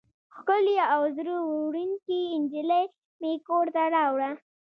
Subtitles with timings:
[0.35, 2.85] ښکلې او زړه وړونکې نجلۍ
[3.21, 4.31] مې کور ته راوړه.